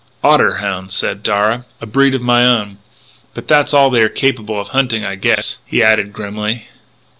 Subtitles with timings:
[0.23, 2.79] "Otter hounds," said Darragh," a breed of my own....
[3.35, 6.65] But that's all they are capable of hunting, I guess," he added grimly.